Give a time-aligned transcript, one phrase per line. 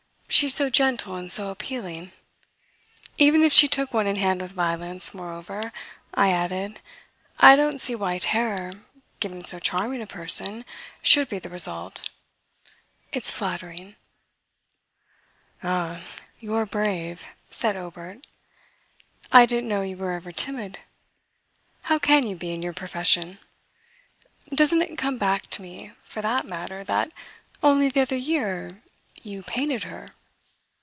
[0.41, 2.13] She's so gentle and so appealing.
[3.17, 5.73] Even if she took one in hand with violence, moreover,"
[6.13, 6.79] I added,
[7.37, 8.71] "I don't see why terror
[9.19, 10.63] given so charming a person
[11.01, 12.09] should be the result.
[13.11, 13.97] It's flattering."
[15.61, 16.01] "Ah,
[16.39, 18.25] you're brave," said Obert.
[19.33, 20.79] "I didn't know you were ever timid.
[21.83, 23.37] How can you be, in your profession?
[24.55, 27.11] Doesn't it come back to me, for that matter, that
[27.61, 28.81] only the other year
[29.23, 30.13] you painted her?"